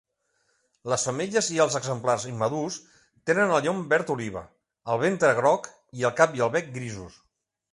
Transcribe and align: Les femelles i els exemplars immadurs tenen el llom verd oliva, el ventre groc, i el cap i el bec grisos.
Les 0.91 1.03
femelles 1.09 1.49
i 1.55 1.59
els 1.65 1.75
exemplars 1.79 2.25
immadurs 2.31 2.79
tenen 3.31 3.53
el 3.57 3.61
llom 3.67 3.83
verd 3.93 4.09
oliva, 4.17 4.43
el 4.95 5.01
ventre 5.05 5.33
groc, 5.41 5.71
i 6.01 6.09
el 6.11 6.17
cap 6.23 6.35
i 6.41 6.47
el 6.49 6.53
bec 6.57 6.77
grisos. 6.81 7.25